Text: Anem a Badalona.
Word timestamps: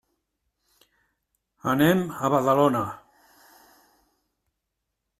Anem 1.75 2.03
a 2.29 2.33
Badalona. 2.37 2.83